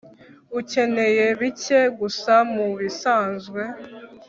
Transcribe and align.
ukeneye 0.59 1.25
bike 1.39 1.79
gusa 1.99 2.33
mubisanzwe 2.53 3.61